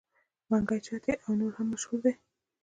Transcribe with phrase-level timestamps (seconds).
[0.49, 2.13] منګي چاټۍ او نور هم مشهور دي.